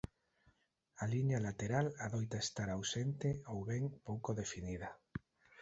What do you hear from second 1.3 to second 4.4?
lateral adoita estar ausente ou ben pouco